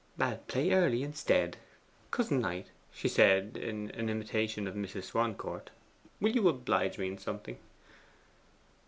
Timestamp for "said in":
3.07-3.91